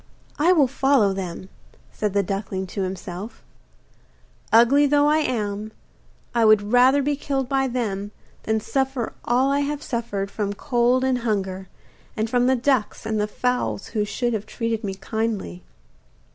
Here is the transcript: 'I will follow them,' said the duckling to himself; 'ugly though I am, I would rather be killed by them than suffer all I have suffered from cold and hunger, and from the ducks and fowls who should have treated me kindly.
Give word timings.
'I 0.39 0.53
will 0.53 0.67
follow 0.67 1.13
them,' 1.13 1.47
said 1.91 2.13
the 2.13 2.23
duckling 2.23 2.65
to 2.65 2.81
himself; 2.81 3.43
'ugly 4.51 4.87
though 4.87 5.05
I 5.05 5.19
am, 5.19 5.71
I 6.33 6.43
would 6.43 6.73
rather 6.73 7.03
be 7.03 7.15
killed 7.15 7.47
by 7.47 7.67
them 7.67 8.09
than 8.41 8.59
suffer 8.61 9.13
all 9.25 9.51
I 9.51 9.59
have 9.59 9.83
suffered 9.83 10.31
from 10.31 10.53
cold 10.53 11.03
and 11.03 11.19
hunger, 11.19 11.67
and 12.17 12.27
from 12.31 12.47
the 12.47 12.55
ducks 12.55 13.05
and 13.05 13.29
fowls 13.29 13.89
who 13.89 14.03
should 14.03 14.33
have 14.33 14.47
treated 14.47 14.83
me 14.83 14.95
kindly. 14.95 15.61